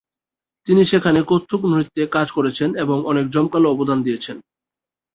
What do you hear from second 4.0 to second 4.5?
দিয়েছেন।